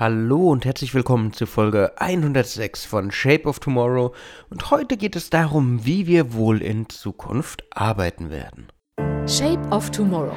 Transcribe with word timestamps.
Hallo 0.00 0.48
und 0.48 0.64
herzlich 0.64 0.94
willkommen 0.94 1.34
zu 1.34 1.44
Folge 1.44 1.92
106 1.98 2.86
von 2.86 3.10
Shape 3.10 3.46
of 3.46 3.58
Tomorrow 3.58 4.14
und 4.48 4.70
heute 4.70 4.96
geht 4.96 5.14
es 5.14 5.28
darum, 5.28 5.84
wie 5.84 6.06
wir 6.06 6.32
wohl 6.32 6.62
in 6.62 6.88
Zukunft 6.88 7.64
arbeiten 7.68 8.30
werden. 8.30 8.68
Shape 9.26 9.60
of 9.70 9.90
Tomorrow. 9.90 10.32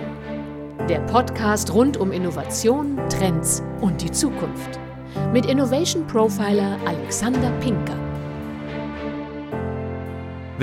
Der 0.89 0.99
Podcast 1.05 1.73
rund 1.73 1.96
um 1.96 2.12
Innovation, 2.12 2.99
Trends 3.07 3.63
und 3.79 4.02
die 4.02 4.12
Zukunft. 4.12 4.81
Mit 5.31 5.46
Innovation 5.46 6.06
Profiler 6.08 6.78
Alexander 6.86 7.50
Pinker. 7.62 8.03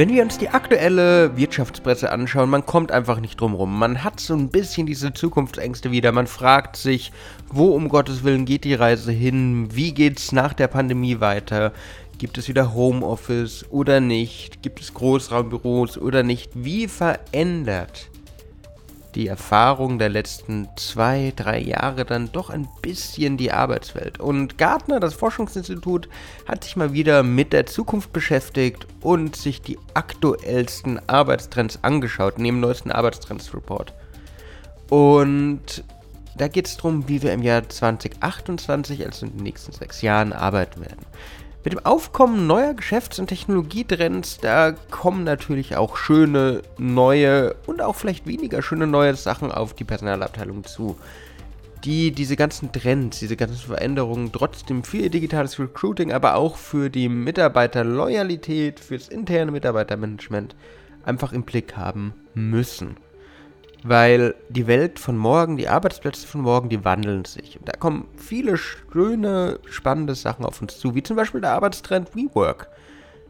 Wenn 0.01 0.15
wir 0.15 0.23
uns 0.23 0.39
die 0.39 0.49
aktuelle 0.49 1.37
Wirtschaftspresse 1.37 2.11
anschauen, 2.11 2.49
man 2.49 2.65
kommt 2.65 2.91
einfach 2.91 3.21
nicht 3.21 3.39
drum 3.39 3.53
rum. 3.53 3.79
Man 3.79 4.03
hat 4.03 4.19
so 4.19 4.33
ein 4.33 4.49
bisschen 4.49 4.87
diese 4.87 5.13
Zukunftsängste 5.13 5.91
wieder. 5.91 6.11
Man 6.11 6.27
fragt 6.27 6.79
sich, 6.79 7.13
wo 7.49 7.67
um 7.75 7.91
Gottes 7.91 8.25
Willen 8.25 8.47
geht 8.47 8.65
die 8.65 8.73
Reise 8.73 9.13
hin? 9.13 9.69
Wie 9.75 9.93
geht's 9.93 10.33
nach 10.33 10.55
der 10.55 10.69
Pandemie 10.69 11.21
weiter? 11.21 11.75
Gibt 12.17 12.39
es 12.39 12.49
wieder 12.49 12.73
Homeoffice 12.73 13.67
oder 13.69 14.01
nicht? 14.01 14.63
Gibt 14.63 14.81
es 14.81 14.95
Großraumbüros 14.95 15.99
oder 15.99 16.23
nicht? 16.23 16.51
Wie 16.55 16.89
verändert 16.89 18.09
die 19.15 19.27
Erfahrung 19.27 19.99
der 19.99 20.09
letzten 20.09 20.69
zwei, 20.77 21.33
drei 21.35 21.59
Jahre 21.59 22.05
dann 22.05 22.31
doch 22.33 22.51
ein 22.51 22.69
bisschen 22.83 23.37
die 23.37 23.53
Arbeitswelt. 23.53 24.21
Und 24.21 24.59
Gartner, 24.59 25.01
das 25.01 25.15
Forschungsinstitut, 25.15 26.09
hat 26.47 26.65
sich 26.65 26.77
mal 26.77 26.93
wieder 26.93 27.23
mit 27.23 27.53
der 27.53 27.67
Zukunft 27.67 28.13
beschäftigt 28.13 28.87
und 29.01 29.37
sich 29.37 29.63
die 29.63 29.79
aktuellsten 29.95 31.01
Arbeitstrends 31.09 31.81
angeschaut, 31.83 32.39
neben 32.39 32.59
dem 32.59 32.61
neuesten 32.61 32.93
Arbeitstrends-Report. 32.93 33.93
Und 34.89 35.85
da 36.37 36.49
geht 36.49 36.67
es 36.67 36.77
darum, 36.77 37.09
wie 37.09 37.23
wir 37.23 37.33
im 37.33 37.43
Jahr 37.43 37.69
2028, 37.69 39.05
also 39.05 39.27
in 39.27 39.37
den 39.37 39.43
nächsten 39.43 39.73
sechs 39.73 40.03
Jahren, 40.03 40.33
arbeiten 40.33 40.81
werden. 40.81 41.05
Mit 41.63 41.75
dem 41.75 41.85
Aufkommen 41.85 42.47
neuer 42.47 42.73
Geschäfts- 42.73 43.19
und 43.19 43.27
Technologietrends, 43.27 44.39
da 44.39 44.73
kommen 44.73 45.25
natürlich 45.25 45.77
auch 45.77 45.99
schöne 45.99 46.63
neue 46.79 47.55
und 47.67 47.83
auch 47.83 47.97
vielleicht 47.97 48.27
weniger 48.27 48.63
schöne 48.63 48.87
neue 48.87 49.15
Sachen 49.15 49.53
auf 49.53 49.75
die 49.75 49.85
Personalabteilung 49.85 50.65
zu, 50.65 50.97
die 51.85 52.13
diese 52.13 52.37
ganzen 52.37 52.73
Trends, 52.73 53.19
diese 53.19 53.37
ganzen 53.37 53.59
Veränderungen 53.59 54.33
trotzdem 54.33 54.85
für 54.85 54.97
ihr 54.97 55.11
digitales 55.11 55.59
Recruiting, 55.59 56.13
aber 56.13 56.37
auch 56.37 56.57
für 56.57 56.89
die 56.89 57.11
Mitarbeiterloyalität, 57.11 58.81
fürs 58.81 59.09
interne 59.09 59.51
Mitarbeitermanagement 59.51 60.57
einfach 61.05 61.35
im 61.35 61.43
Blick 61.43 61.77
haben 61.77 62.15
müssen. 62.33 62.97
Weil 63.83 64.35
die 64.49 64.67
Welt 64.67 64.99
von 64.99 65.17
morgen, 65.17 65.57
die 65.57 65.69
Arbeitsplätze 65.69 66.27
von 66.27 66.43
morgen, 66.43 66.69
die 66.69 66.85
wandeln 66.85 67.25
sich. 67.25 67.59
Und 67.59 67.69
da 67.69 67.73
kommen 67.73 68.09
viele 68.17 68.57
schöne, 68.59 69.59
spannende 69.69 70.15
Sachen 70.15 70.45
auf 70.45 70.61
uns 70.61 70.79
zu, 70.79 70.95
wie 70.95 71.03
zum 71.03 71.17
Beispiel 71.17 71.41
der 71.41 71.53
Arbeitstrend 71.53 72.15
WeWork. 72.15 72.69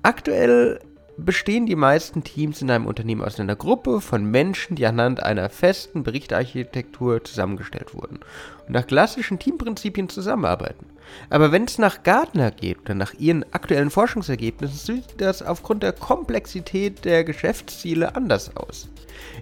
Aktuell 0.03 0.81
bestehen 1.25 1.67
die 1.67 1.77
meisten 1.77 2.25
Teams 2.25 2.63
in 2.63 2.71
einem 2.71 2.87
Unternehmen 2.87 3.23
aus 3.23 3.39
einer 3.39 3.57
Gruppe 3.57 4.01
von 4.01 4.25
Menschen, 4.25 4.77
die 4.77 4.87
anhand 4.87 5.23
einer 5.23 5.51
festen 5.51 6.03
Berichtarchitektur 6.03 7.25
zusammengestellt 7.25 7.95
wurden 7.95 8.21
und 8.67 8.73
nach 8.73 8.87
klassischen 8.87 9.39
Teamprinzipien 9.39 10.09
zusammenarbeiten. 10.09 10.87
Aber 11.29 11.53
wenn 11.53 11.65
es 11.65 11.79
nach 11.79 12.03
Gartner 12.03 12.51
geht 12.51 12.81
oder 12.81 12.95
nach 12.95 13.15
ihren 13.15 13.45
aktuellen 13.53 13.91
Forschungsergebnissen, 13.91 14.97
sieht 14.97 15.21
das 15.21 15.43
aufgrund 15.43 15.83
der 15.83 15.93
Komplexität 15.93 17.05
der 17.05 17.25
Geschäftsziele 17.25 18.15
anders 18.15 18.57
aus. 18.57 18.89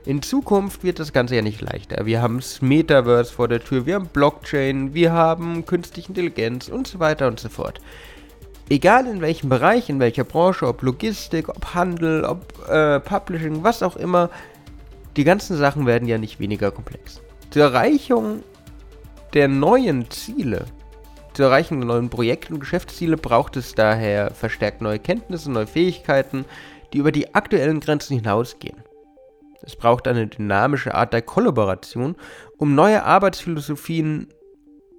In 0.05 0.23
Zukunft 0.23 0.83
wird 0.83 0.99
das 0.99 1.13
Ganze 1.13 1.37
ja 1.37 1.43
nicht 1.43 1.61
leichter. 1.61 2.07
Wir 2.07 2.23
haben 2.23 2.37
das 2.39 2.63
Metaverse 2.63 3.33
vor 3.33 3.49
der 3.49 3.63
Tür, 3.63 3.87
wir 3.87 3.97
haben 3.97 4.09
Blockchain, 4.09 4.95
wir 4.95 5.13
haben 5.13 5.67
künstliche 5.67 6.09
Intelligenz 6.09 6.69
und 6.69 6.87
so 6.87 6.99
weiter 6.99 7.29
und 7.29 7.39
so 7.39 7.49
fort. 7.49 7.81
Egal 8.71 9.07
in 9.07 9.23
welchem 9.23 9.49
Bereich, 9.49 9.89
in 9.89 9.99
welcher 9.99 10.25
Branche, 10.25 10.67
ob 10.67 10.83
Logistik, 10.83 11.49
ob 11.49 11.75
Handel, 11.75 12.25
ob 12.25 12.69
äh, 12.69 13.01
Publishing, 13.01 13.63
was 13.63 13.83
auch 13.83 13.97
immer, 13.97 14.29
die 15.17 15.25
ganzen 15.25 15.57
Sachen 15.57 15.87
werden 15.87 16.07
ja 16.07 16.19
nicht 16.19 16.39
weniger 16.39 16.71
komplex. 16.71 17.23
Zur 17.51 17.63
Erreichung 17.63 18.43
der 19.33 19.49
neuen 19.49 20.11
Ziele, 20.11 20.67
zur 21.33 21.47
Erreichung 21.47 21.81
der 21.81 21.89
neuen 21.89 22.11
Projekte 22.11 22.53
und 22.53 22.61
Geschäftsziele 22.61 23.17
braucht 23.17 23.57
es 23.57 23.75
daher 23.75 24.33
verstärkt 24.33 24.83
neue 24.83 24.99
Kenntnisse, 24.99 25.51
neue 25.51 25.67
Fähigkeiten, 25.67 26.45
die 26.93 26.99
über 26.99 27.13
die 27.13 27.35
aktuellen 27.35 27.81
Grenzen 27.81 28.17
hinausgehen. 28.19 28.83
Es 29.63 29.77
braucht 29.77 30.07
eine 30.07 30.27
dynamische 30.27 30.95
Art 30.95 31.13
der 31.13 31.23
Kollaboration, 31.23 32.17
um 32.59 32.75
neue 32.75 33.03
Arbeitsphilosophien 33.03 34.29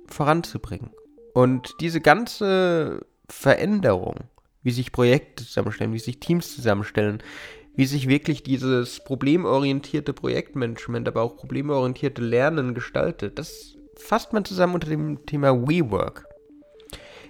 voranzubringen. 0.08 0.92
Und 1.34 1.76
diese 1.80 2.02
ganze 2.02 3.06
Veränderung, 3.30 4.16
wie 4.64 4.72
sich 4.72 4.92
Projekte 4.92 5.46
zusammenstellen, 5.46 5.94
wie 5.94 6.00
sich 6.00 6.20
Teams 6.20 6.54
zusammenstellen, 6.56 7.24
wie 7.76 7.86
sich 7.86 8.08
wirklich 8.08 8.44
dieses 8.44 9.04
problemorientierte 9.04 10.14
Projektmanagement, 10.14 11.08
aber 11.08 11.22
auch 11.22 11.38
problemorientierte 11.38 12.22
Lernen 12.22 12.74
gestaltet, 12.74 13.40
das 13.40 13.78
fasst 13.96 14.34
man 14.34 14.46
zusammen 14.46 14.76
unter 14.76 14.90
dem 14.90 15.26
Thema 15.26 15.56
WeWork. 15.68 16.26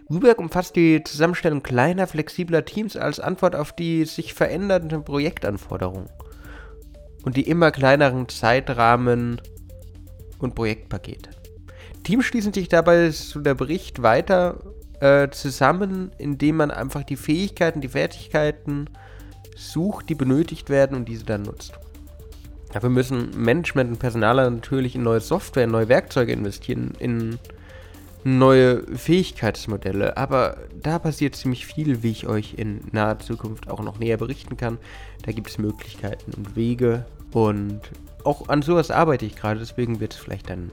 WeWork 0.08 0.40
umfasst 0.40 0.76
die 0.76 1.04
Zusammenstellung 1.04 1.62
kleiner, 1.62 2.08
flexibler 2.08 2.66
Teams 2.66 2.96
als 2.96 3.20
Antwort 3.20 3.56
auf 3.56 3.74
die 3.74 4.06
sich 4.06 4.34
verändernden 4.34 5.04
Projektanforderungen 5.04 6.10
und 7.24 7.38
die 7.38 7.48
immer 7.48 7.70
kleineren 7.72 8.28
Zeitrahmen 8.28 9.40
und 10.40 10.56
Projektpakete. 10.56 11.30
Teams 12.04 12.26
schließen 12.26 12.54
sich 12.54 12.70
dabei 12.70 13.10
zu 13.12 13.42
der 13.42 13.54
Bericht 13.54 14.02
weiter 14.02 14.58
äh, 15.00 15.30
zusammen, 15.30 16.12
indem 16.18 16.58
man 16.58 16.72
einfach 16.72 17.04
die 17.04 17.16
Fähigkeiten, 17.16 17.82
die 17.82 17.90
Fertigkeiten 17.90 18.90
sucht, 19.56 20.10
die 20.10 20.16
benötigt 20.16 20.70
werden 20.70 20.96
und 20.96 21.08
diese 21.08 21.26
dann 21.26 21.44
nutzt. 21.44 21.74
Dafür 22.72 22.90
müssen 22.90 23.32
Management 23.36 23.92
und 23.92 24.00
Personaler 24.00 24.50
natürlich 24.50 24.96
in 24.96 25.04
neue 25.04 25.22
Software, 25.22 25.64
in 25.64 25.72
neue 25.72 25.90
Werkzeuge 25.90 26.32
investieren, 26.32 26.94
in 27.00 27.40
neue 28.24 28.84
Fähigkeitsmodelle. 28.96 30.18
Aber 30.18 30.58
da 30.82 31.00
passiert 31.00 31.36
ziemlich 31.36 31.66
viel, 31.66 32.04
wie 32.04 32.12
ich 32.12 32.28
euch 32.28 32.56
in 32.58 32.82
naher 32.92 33.20
Zukunft 33.20 33.70
auch 33.70 33.82
noch 33.82 33.98
näher 33.98 34.18
berichten 34.18 34.58
kann. 34.58 34.78
Da 35.24 35.32
gibt 35.32 35.50
es 35.50 35.58
Möglichkeiten 35.58 36.34
und 36.36 36.56
Wege 36.56 37.06
und 37.32 37.82
auch 38.24 38.50
an 38.50 38.62
sowas 38.62 38.92
arbeite 38.92 39.26
ich 39.26 39.36
gerade, 39.36 39.60
deswegen 39.60 40.00
wird 40.00 40.14
es 40.14 40.20
vielleicht 40.20 40.50
dann 40.50 40.72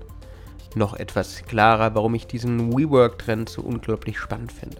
noch 0.76 0.94
etwas 0.94 1.42
klarer, 1.46 1.94
warum 1.94 2.14
ich 2.14 2.26
diesen 2.26 2.72
WeWork-Trend 2.72 3.48
so 3.48 3.62
unglaublich 3.62 4.18
spannend 4.18 4.52
finde. 4.52 4.78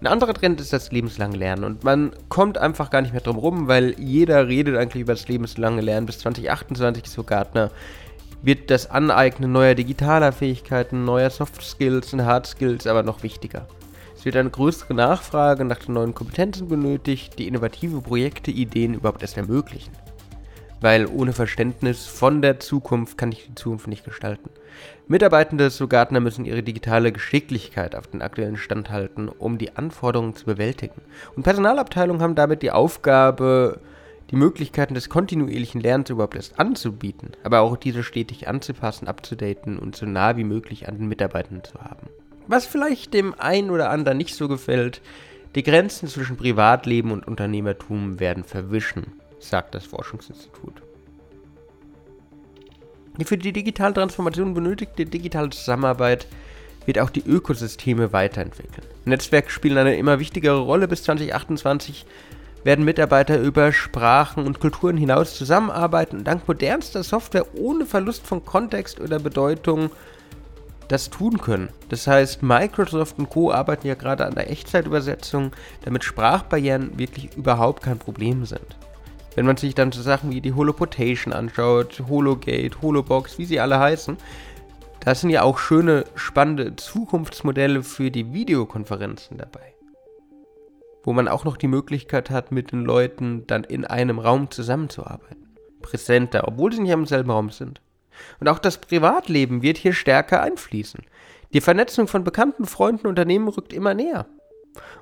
Ein 0.00 0.06
anderer 0.06 0.34
Trend 0.34 0.60
ist 0.60 0.72
das 0.72 0.90
lebenslange 0.90 1.36
Lernen 1.36 1.64
und 1.64 1.84
man 1.84 2.12
kommt 2.28 2.58
einfach 2.58 2.90
gar 2.90 3.02
nicht 3.02 3.12
mehr 3.12 3.20
drum 3.20 3.36
rum, 3.36 3.68
weil 3.68 3.94
jeder 3.98 4.48
redet 4.48 4.76
eigentlich 4.76 5.02
über 5.02 5.14
das 5.14 5.28
lebenslange 5.28 5.82
Lernen. 5.82 6.06
Bis 6.06 6.18
2028, 6.20 7.08
so 7.08 7.24
Gartner, 7.24 7.70
wird 8.42 8.70
das 8.70 8.90
Aneignen 8.90 9.52
neuer 9.52 9.74
digitaler 9.74 10.32
Fähigkeiten, 10.32 11.04
neuer 11.04 11.30
Soft 11.30 11.62
Skills 11.62 12.12
und 12.12 12.24
Hard 12.24 12.46
Skills 12.46 12.86
aber 12.86 13.02
noch 13.02 13.22
wichtiger. 13.22 13.66
Es 14.16 14.24
wird 14.24 14.36
eine 14.36 14.50
größere 14.50 14.94
Nachfrage 14.94 15.64
nach 15.64 15.78
den 15.78 15.94
neuen 15.94 16.14
Kompetenzen 16.14 16.68
benötigt, 16.68 17.38
die 17.38 17.48
innovative 17.48 18.00
Projekte, 18.00 18.50
Ideen 18.50 18.94
überhaupt 18.94 19.22
erst 19.22 19.36
ermöglichen 19.36 19.92
weil 20.80 21.06
ohne 21.06 21.32
Verständnis 21.32 22.06
von 22.06 22.42
der 22.42 22.60
Zukunft 22.60 23.18
kann 23.18 23.32
ich 23.32 23.46
die 23.46 23.54
Zukunft 23.54 23.88
nicht 23.88 24.04
gestalten. 24.04 24.50
Mitarbeitende 25.08 25.70
zu 25.70 25.88
Gartner 25.88 26.20
müssen 26.20 26.44
ihre 26.44 26.62
digitale 26.62 27.12
Geschicklichkeit 27.12 27.94
auf 27.94 28.08
den 28.08 28.22
aktuellen 28.22 28.56
Stand 28.56 28.90
halten, 28.90 29.28
um 29.28 29.56
die 29.56 29.76
Anforderungen 29.76 30.34
zu 30.34 30.44
bewältigen. 30.44 31.00
Und 31.36 31.44
Personalabteilungen 31.44 32.22
haben 32.22 32.34
damit 32.34 32.62
die 32.62 32.72
Aufgabe, 32.72 33.80
die 34.30 34.36
Möglichkeiten 34.36 34.94
des 34.94 35.08
kontinuierlichen 35.08 35.80
Lernens 35.80 36.10
überhaupt 36.10 36.34
erst 36.34 36.58
anzubieten, 36.58 37.32
aber 37.44 37.60
auch 37.60 37.76
diese 37.76 38.02
stetig 38.02 38.48
anzupassen, 38.48 39.06
abzudaten 39.06 39.78
und 39.78 39.94
so 39.94 40.04
nah 40.06 40.36
wie 40.36 40.44
möglich 40.44 40.88
an 40.88 40.98
den 40.98 41.06
Mitarbeitenden 41.06 41.64
zu 41.64 41.78
haben. 41.78 42.08
Was 42.48 42.66
vielleicht 42.66 43.14
dem 43.14 43.34
einen 43.38 43.70
oder 43.70 43.90
anderen 43.90 44.18
nicht 44.18 44.34
so 44.34 44.48
gefällt, 44.48 45.00
die 45.54 45.62
Grenzen 45.62 46.08
zwischen 46.08 46.36
Privatleben 46.36 47.12
und 47.12 47.26
Unternehmertum 47.26 48.20
werden 48.20 48.44
verwischen 48.44 49.12
sagt 49.38 49.74
das 49.74 49.84
Forschungsinstitut. 49.86 50.82
Die 53.18 53.24
für 53.24 53.38
die 53.38 53.52
digitale 53.52 53.94
Transformation 53.94 54.54
benötigte 54.54 55.06
digitale 55.06 55.50
Zusammenarbeit 55.50 56.26
wird 56.84 56.98
auch 56.98 57.10
die 57.10 57.24
Ökosysteme 57.26 58.12
weiterentwickeln. 58.12 58.86
Netzwerke 59.04 59.50
spielen 59.50 59.78
eine 59.78 59.96
immer 59.96 60.18
wichtigere 60.18 60.60
Rolle. 60.60 60.86
Bis 60.86 61.02
2028 61.04 62.06
werden 62.64 62.84
Mitarbeiter 62.84 63.40
über 63.40 63.72
Sprachen 63.72 64.44
und 64.44 64.60
Kulturen 64.60 64.96
hinaus 64.96 65.36
zusammenarbeiten 65.36 66.18
und 66.18 66.24
dank 66.24 66.46
modernster 66.46 67.02
Software 67.02 67.46
ohne 67.54 67.86
Verlust 67.86 68.26
von 68.26 68.44
Kontext 68.44 69.00
oder 69.00 69.18
Bedeutung 69.18 69.90
das 70.88 71.10
tun 71.10 71.38
können. 71.38 71.68
Das 71.88 72.06
heißt, 72.06 72.42
Microsoft 72.42 73.18
und 73.18 73.30
Co. 73.30 73.50
arbeiten 73.50 73.86
ja 73.86 73.94
gerade 73.94 74.24
an 74.24 74.34
der 74.34 74.50
Echtzeitübersetzung, 74.50 75.52
damit 75.84 76.04
Sprachbarrieren 76.04 76.98
wirklich 76.98 77.36
überhaupt 77.36 77.82
kein 77.82 77.98
Problem 77.98 78.44
sind. 78.44 78.76
Wenn 79.36 79.46
man 79.46 79.58
sich 79.58 79.74
dann 79.74 79.92
so 79.92 80.02
Sachen 80.02 80.32
wie 80.32 80.40
die 80.40 80.54
Holopotation 80.54 81.32
anschaut, 81.32 82.02
Hologate, 82.08 82.80
Holobox, 82.82 83.38
wie 83.38 83.44
sie 83.44 83.60
alle 83.60 83.78
heißen, 83.78 84.16
Da 85.00 85.14
sind 85.14 85.30
ja 85.30 85.42
auch 85.42 85.58
schöne, 85.58 86.04
spannende 86.16 86.74
Zukunftsmodelle 86.74 87.84
für 87.84 88.10
die 88.10 88.32
Videokonferenzen 88.32 89.38
dabei. 89.38 89.74
Wo 91.04 91.12
man 91.12 91.28
auch 91.28 91.44
noch 91.44 91.56
die 91.56 91.68
Möglichkeit 91.68 92.28
hat, 92.30 92.50
mit 92.50 92.72
den 92.72 92.84
Leuten 92.84 93.46
dann 93.46 93.62
in 93.62 93.84
einem 93.84 94.18
Raum 94.18 94.50
zusammenzuarbeiten. 94.50 95.56
Präsenter, 95.80 96.48
obwohl 96.48 96.72
sie 96.72 96.80
nicht 96.80 96.90
im 96.90 97.06
selben 97.06 97.30
Raum 97.30 97.50
sind. 97.50 97.80
Und 98.40 98.48
auch 98.48 98.58
das 98.58 98.78
Privatleben 98.78 99.62
wird 99.62 99.78
hier 99.78 99.92
stärker 99.92 100.42
einfließen. 100.42 101.04
Die 101.52 101.60
Vernetzung 101.60 102.08
von 102.08 102.24
bekannten 102.24 102.64
Freunden 102.64 103.06
und 103.06 103.10
Unternehmen 103.10 103.46
rückt 103.46 103.72
immer 103.72 103.94
näher 103.94 104.26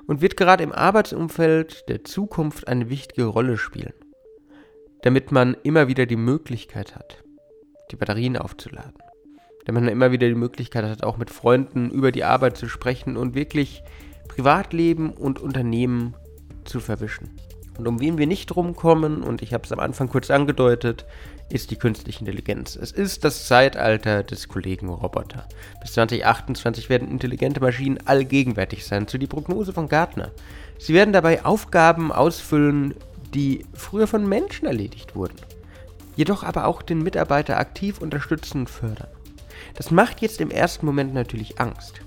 und 0.05 0.21
wird 0.21 0.37
gerade 0.37 0.63
im 0.63 0.71
Arbeitsumfeld 0.71 1.89
der 1.89 2.03
Zukunft 2.03 2.67
eine 2.67 2.91
wichtige 2.91 3.25
Rolle 3.25 3.57
spielen, 3.57 3.93
damit 5.01 5.31
man 5.31 5.55
immer 5.63 5.87
wieder 5.87 6.05
die 6.05 6.15
Möglichkeit 6.15 6.95
hat, 6.95 7.23
die 7.91 7.95
Batterien 7.95 8.37
aufzuladen, 8.37 8.95
damit 9.65 9.83
man 9.83 9.91
immer 9.91 10.11
wieder 10.11 10.27
die 10.27 10.35
Möglichkeit 10.35 10.85
hat, 10.85 11.03
auch 11.03 11.17
mit 11.17 11.29
Freunden 11.29 11.89
über 11.89 12.11
die 12.11 12.23
Arbeit 12.23 12.57
zu 12.57 12.67
sprechen 12.67 13.17
und 13.17 13.35
wirklich 13.35 13.83
Privatleben 14.27 15.11
und 15.11 15.39
Unternehmen 15.39 16.15
zu 16.65 16.79
verwischen. 16.79 17.31
Und 17.77 17.87
um 17.87 17.99
wen 17.99 18.17
wir 18.17 18.27
nicht 18.27 18.55
rumkommen, 18.55 19.21
und 19.21 19.41
ich 19.41 19.53
habe 19.53 19.65
es 19.65 19.71
am 19.71 19.79
Anfang 19.79 20.07
kurz 20.07 20.31
angedeutet, 20.31 21.05
ist 21.49 21.71
die 21.71 21.75
künstliche 21.75 22.21
Intelligenz. 22.21 22.75
Es 22.75 22.91
ist 22.91 23.23
das 23.23 23.47
Zeitalter 23.47 24.23
des 24.23 24.47
Kollegen 24.47 24.89
Roboter. 24.89 25.47
Bis 25.81 25.93
2028 25.93 26.89
werden 26.89 27.11
intelligente 27.11 27.59
Maschinen 27.59 27.99
allgegenwärtig 28.05 28.85
sein, 28.85 29.07
zu 29.07 29.17
die 29.17 29.27
Prognose 29.27 29.73
von 29.73 29.87
Gartner. 29.87 30.31
Sie 30.79 30.93
werden 30.93 31.13
dabei 31.13 31.45
Aufgaben 31.45 32.11
ausfüllen, 32.11 32.95
die 33.35 33.65
früher 33.73 34.07
von 34.07 34.27
Menschen 34.27 34.65
erledigt 34.65 35.15
wurden. 35.15 35.35
Jedoch 36.15 36.43
aber 36.43 36.65
auch 36.65 36.81
den 36.81 37.03
Mitarbeiter 37.03 37.59
aktiv 37.59 37.99
unterstützen 37.99 38.61
und 38.61 38.69
fördern. 38.69 39.09
Das 39.75 39.91
macht 39.91 40.21
jetzt 40.21 40.39
im 40.39 40.49
ersten 40.49 40.85
Moment 40.85 41.13
natürlich 41.13 41.59
Angst. 41.59 42.01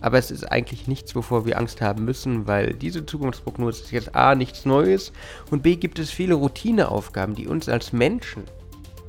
Aber 0.00 0.18
es 0.18 0.32
ist 0.32 0.50
eigentlich 0.50 0.88
nichts, 0.88 1.14
wovor 1.14 1.46
wir 1.46 1.58
Angst 1.58 1.80
haben 1.80 2.04
müssen, 2.04 2.48
weil 2.48 2.74
diese 2.74 3.06
Zukunftsprognose 3.06 3.84
ist 3.84 3.92
jetzt 3.92 4.16
A 4.16 4.34
nichts 4.34 4.64
Neues 4.64 5.12
und 5.52 5.62
B 5.62 5.76
gibt 5.76 6.00
es 6.00 6.10
viele 6.10 6.34
Routineaufgaben, 6.34 7.36
die 7.36 7.46
uns 7.46 7.68
als 7.68 7.92
Menschen 7.92 8.42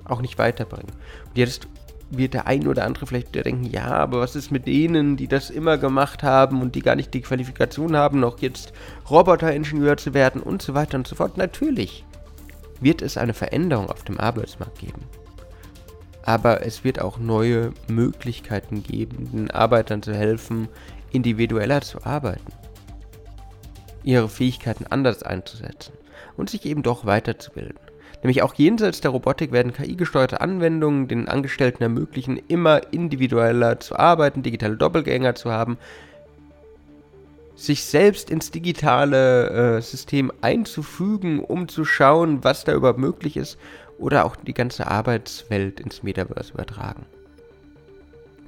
auch 0.06 0.22
nicht 0.22 0.38
weiterbringen. 0.38 0.92
Und 1.26 1.38
jetzt 1.38 1.68
wird 2.10 2.34
der 2.34 2.48
ein 2.48 2.68
oder 2.68 2.86
andere 2.86 3.08
vielleicht 3.08 3.34
denken, 3.34 3.66
ja, 3.66 3.86
aber 3.86 4.20
was 4.20 4.36
ist 4.36 4.52
mit 4.52 4.68
denen, 4.68 5.18
die 5.18 5.28
das 5.28 5.50
immer 5.50 5.78
gemacht 5.78 6.24
haben 6.24 6.62
und 6.62 6.76
die 6.76 6.82
gar 6.82 6.96
nicht 6.96 7.14
die 7.14 7.22
Qualifikation 7.22 7.96
haben, 7.96 8.20
noch 8.20 8.40
jetzt 8.40 8.74
Roboteringenieur 9.10 9.98
zu 9.98 10.14
werden 10.14 10.42
und 10.42 10.62
so 10.62 10.74
weiter 10.74 10.98
und 10.98 11.08
so 11.08 11.16
fort. 11.16 11.38
Natürlich 11.38 12.06
wird 12.80 13.02
es 13.02 13.18
eine 13.18 13.34
Veränderung 13.34 13.90
auf 13.90 14.04
dem 14.04 14.20
Arbeitsmarkt 14.20 14.80
geben. 14.80 15.04
Aber 16.24 16.66
es 16.66 16.84
wird 16.84 17.02
auch 17.02 17.18
neue 17.18 17.72
Möglichkeiten 17.88 18.84
geben, 18.84 19.30
den 19.32 19.52
Arbeitern 19.52 20.02
zu 20.02 20.14
helfen, 20.14 20.70
individueller 21.12 21.82
zu 21.82 22.06
arbeiten, 22.06 22.54
ihre 24.04 24.30
Fähigkeiten 24.30 24.86
anders 24.90 25.24
einzusetzen 25.24 25.94
und 26.38 26.50
sich 26.50 26.66
eben 26.66 26.84
doch 26.84 27.06
weiterzubilden. 27.06 27.83
Nämlich 28.24 28.42
auch 28.42 28.54
jenseits 28.54 29.02
der 29.02 29.12
Robotik 29.12 29.52
werden 29.52 29.74
KI-gesteuerte 29.74 30.40
Anwendungen 30.40 31.10
den 31.10 31.28
Angestellten 31.28 31.84
ermöglichen, 31.84 32.42
immer 32.48 32.94
individueller 32.94 33.82
zu 33.82 34.00
arbeiten, 34.00 34.44
digitale 34.44 34.78
Doppelgänger 34.78 35.36
zu 35.36 35.52
haben, 35.52 35.78
sich 37.56 37.84
selbst 37.84 38.30
ins 38.30 38.50
digitale 38.50 39.78
äh, 39.78 39.82
System 39.82 40.32
einzufügen, 40.42 41.42
um 41.42 41.68
zu 41.68 41.84
schauen, 41.84 42.44
was 42.44 42.64
da 42.64 42.74
überhaupt 42.74 43.00
möglich 43.00 43.36
ist, 43.36 43.58
oder 44.00 44.26
auch 44.26 44.38
die 44.38 44.54
ganze 44.54 44.88
Arbeitswelt 44.88 45.82
ins 45.82 46.02
Metaverse 46.02 46.54
übertragen. 46.54 47.06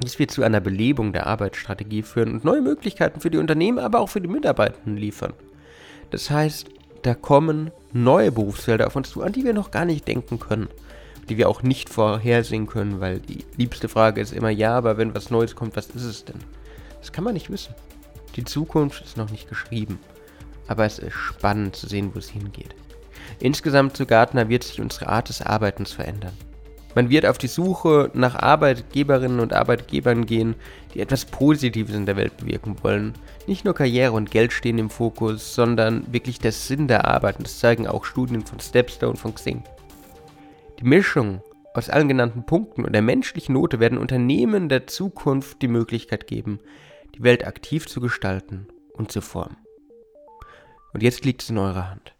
Dies 0.01 0.19
wird 0.19 0.31
zu 0.31 0.43
einer 0.43 0.59
Belebung 0.59 1.13
der 1.13 1.27
Arbeitsstrategie 1.27 2.01
führen 2.01 2.33
und 2.33 2.45
neue 2.45 2.61
Möglichkeiten 2.61 3.19
für 3.19 3.29
die 3.29 3.37
Unternehmen, 3.37 3.79
aber 3.79 3.99
auch 3.99 4.09
für 4.09 4.21
die 4.21 4.27
Mitarbeitenden 4.27 4.97
liefern. 4.97 5.33
Das 6.11 6.29
heißt, 6.29 6.67
da 7.05 7.13
kommen 7.13 7.71
neue 7.93 8.31
Berufsfelder 8.31 8.87
auf 8.87 8.95
uns 8.95 9.11
zu, 9.11 9.21
an 9.21 9.31
die 9.31 9.43
wir 9.43 9.53
noch 9.53 9.69
gar 9.69 9.85
nicht 9.85 10.07
denken 10.07 10.39
können. 10.39 10.69
Die 11.29 11.37
wir 11.37 11.49
auch 11.49 11.61
nicht 11.61 11.89
vorhersehen 11.89 12.65
können, 12.65 12.99
weil 12.99 13.19
die 13.19 13.45
liebste 13.57 13.89
Frage 13.89 14.21
ist 14.21 14.33
immer, 14.33 14.49
ja, 14.49 14.75
aber 14.75 14.97
wenn 14.97 15.13
was 15.13 15.29
Neues 15.29 15.55
kommt, 15.55 15.75
was 15.75 15.87
ist 15.87 16.03
es 16.03 16.25
denn? 16.25 16.39
Das 16.99 17.11
kann 17.11 17.23
man 17.23 17.33
nicht 17.33 17.51
wissen. 17.51 17.75
Die 18.35 18.43
Zukunft 18.43 19.03
ist 19.03 19.17
noch 19.17 19.29
nicht 19.29 19.49
geschrieben. 19.49 19.99
Aber 20.67 20.85
es 20.85 20.97
ist 20.97 21.13
spannend 21.13 21.75
zu 21.75 21.87
sehen, 21.87 22.09
wo 22.13 22.19
es 22.19 22.29
hingeht. 22.29 22.73
Insgesamt 23.39 23.95
zu 23.95 24.07
Gartner 24.07 24.49
wird 24.49 24.63
sich 24.63 24.81
unsere 24.81 25.07
Art 25.07 25.29
des 25.29 25.41
Arbeitens 25.41 25.91
verändern. 25.91 26.33
Man 26.95 27.09
wird 27.09 27.25
auf 27.25 27.37
die 27.37 27.47
Suche 27.47 28.09
nach 28.13 28.35
Arbeitgeberinnen 28.35 29.41
und 29.41 29.51
Arbeitgebern 29.51 30.25
gehen, 30.25 30.55
die 30.93 31.01
etwas 31.01 31.25
Positives 31.25 31.93
in 31.93 32.05
der 32.05 32.15
Welt 32.15 32.37
bewirken 32.37 32.77
wollen. 32.81 33.13
Nicht 33.47 33.65
nur 33.65 33.75
Karriere 33.75 34.13
und 34.13 34.31
Geld 34.31 34.53
stehen 34.53 34.77
im 34.77 34.89
Fokus, 34.89 35.53
sondern 35.53 36.11
wirklich 36.13 36.39
der 36.39 36.53
Sinn 36.53 36.87
der 36.87 37.03
Arbeit. 37.05 37.37
Und 37.37 37.47
das 37.47 37.59
zeigen 37.59 37.85
auch 37.85 38.05
Studien 38.05 38.45
von 38.45 38.61
Stepstone 38.61 39.11
und 39.11 39.17
von 39.17 39.35
Xing. 39.35 39.63
Die 40.79 40.85
Mischung 40.85 41.41
aus 41.73 41.89
allen 41.89 42.07
genannten 42.07 42.45
Punkten 42.45 42.85
und 42.85 42.93
der 42.93 43.01
menschlichen 43.01 43.53
Note 43.53 43.81
werden 43.81 43.97
Unternehmen 43.97 44.69
der 44.69 44.87
Zukunft 44.87 45.61
die 45.61 45.67
Möglichkeit 45.67 46.27
geben, 46.27 46.59
die 47.15 47.23
Welt 47.23 47.45
aktiv 47.45 47.87
zu 47.87 47.99
gestalten 47.99 48.67
und 48.93 49.11
zu 49.11 49.19
formen. 49.19 49.57
Und 50.93 51.03
jetzt 51.03 51.25
liegt 51.25 51.41
es 51.41 51.49
in 51.49 51.57
eurer 51.57 51.89
Hand. 51.89 52.14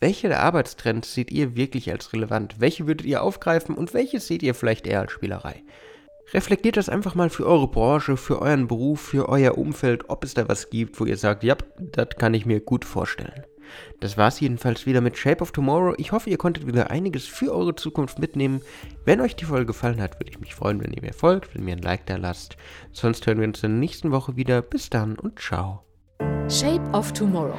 Welche 0.00 0.28
der 0.28 0.42
Arbeitstrends 0.42 1.12
seht 1.12 1.32
ihr 1.32 1.56
wirklich 1.56 1.90
als 1.90 2.12
relevant? 2.12 2.60
Welche 2.60 2.86
würdet 2.86 3.04
ihr 3.04 3.20
aufgreifen 3.20 3.74
und 3.74 3.94
welche 3.94 4.20
seht 4.20 4.44
ihr 4.44 4.54
vielleicht 4.54 4.86
eher 4.86 5.00
als 5.00 5.10
Spielerei? 5.10 5.64
Reflektiert 6.32 6.76
das 6.76 6.88
einfach 6.88 7.16
mal 7.16 7.30
für 7.30 7.46
eure 7.46 7.68
Branche, 7.68 8.16
für 8.16 8.40
euren 8.40 8.68
Beruf, 8.68 9.00
für 9.00 9.28
euer 9.28 9.58
Umfeld, 9.58 10.08
ob 10.08 10.22
es 10.22 10.34
da 10.34 10.48
was 10.48 10.70
gibt, 10.70 11.00
wo 11.00 11.04
ihr 11.04 11.16
sagt, 11.16 11.42
ja, 11.42 11.56
das 11.80 12.10
kann 12.16 12.34
ich 12.34 12.46
mir 12.46 12.60
gut 12.60 12.84
vorstellen. 12.84 13.42
Das 13.98 14.16
war's 14.16 14.38
jedenfalls 14.38 14.86
wieder 14.86 15.00
mit 15.00 15.18
Shape 15.18 15.42
of 15.42 15.50
Tomorrow. 15.50 15.94
Ich 15.98 16.12
hoffe, 16.12 16.30
ihr 16.30 16.38
konntet 16.38 16.66
wieder 16.66 16.90
einiges 16.90 17.26
für 17.26 17.52
eure 17.52 17.74
Zukunft 17.74 18.20
mitnehmen. 18.20 18.62
Wenn 19.04 19.20
euch 19.20 19.34
die 19.34 19.46
Folge 19.46 19.66
gefallen 19.66 20.00
hat, 20.00 20.20
würde 20.20 20.30
ich 20.30 20.38
mich 20.38 20.54
freuen, 20.54 20.80
wenn 20.80 20.92
ihr 20.92 21.02
mir 21.02 21.12
folgt, 21.12 21.54
wenn 21.54 21.62
ihr 21.62 21.64
mir 21.64 21.76
ein 21.76 21.82
Like 21.82 22.06
da 22.06 22.16
lasst. 22.16 22.56
Sonst 22.92 23.26
hören 23.26 23.40
wir 23.40 23.48
uns 23.48 23.64
in 23.64 23.72
der 23.72 23.80
nächsten 23.80 24.12
Woche 24.12 24.36
wieder. 24.36 24.62
Bis 24.62 24.90
dann 24.90 25.18
und 25.18 25.40
ciao. 25.40 25.82
Shape 26.48 26.88
of 26.92 27.12
Tomorrow 27.12 27.58